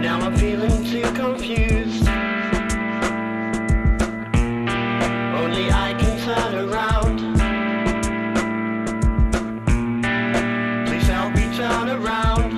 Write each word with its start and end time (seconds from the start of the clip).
now 0.00 0.20
I'm 0.20 0.36
feeling 0.36 0.84
too 0.84 1.02
confused. 1.12 2.06
Only 5.40 5.70
I 5.70 5.94
can 5.98 6.14
turn 6.24 6.54
around. 6.68 7.18
Please 10.86 11.08
help 11.08 11.34
me 11.34 11.56
turn 11.56 11.88
around. 11.88 12.52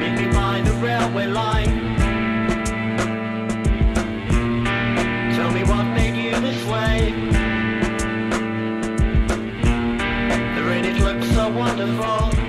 Meet 0.00 0.14
me 0.20 0.32
by 0.32 0.60
the 0.64 0.72
railway 0.82 1.26
line. 1.26 1.96
Tell 5.36 5.52
me 5.52 5.62
what 5.62 5.84
made 5.94 6.16
you 6.16 6.40
this 6.40 6.64
way. 6.64 7.12
The 10.56 10.62
rain 10.64 10.84
it 10.84 10.98
looks 11.00 11.28
so 11.30 11.48
wonderful. 11.48 12.43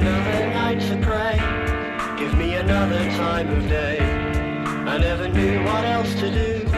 another 0.00 0.46
night 0.54 0.80
to 0.80 0.96
pray. 1.02 1.36
Give 2.18 2.34
me 2.38 2.54
another 2.54 3.04
time 3.16 3.48
of 3.50 3.68
day. 3.68 3.98
I 3.98 4.98
never 4.98 5.28
knew 5.28 5.62
what 5.64 5.84
else 5.84 6.14
to 6.20 6.30
do. 6.30 6.69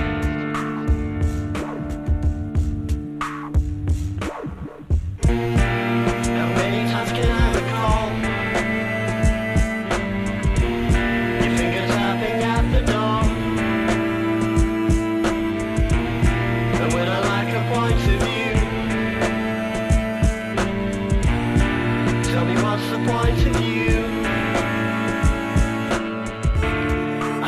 what's 22.72 22.88
the 22.88 22.96
point 22.96 23.38
of 23.48 23.60
you? 23.60 23.98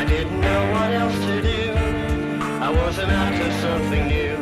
I 0.01 0.05
didn't 0.05 0.39
know 0.39 0.71
what 0.71 0.91
else 0.93 1.17
to 1.29 1.41
do. 1.41 1.73
I 2.67 2.69
wasn't 2.69 3.11
out 3.11 3.33
of 3.33 3.53
something 3.53 4.07
new. 4.07 4.35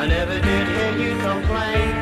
I 0.00 0.06
never 0.06 0.40
did 0.40 0.68
hear 0.76 0.92
you 0.96 1.12
complain. 1.20 2.01